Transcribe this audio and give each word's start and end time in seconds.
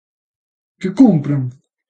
Que 0.79 0.89
cumpran! 1.01 1.41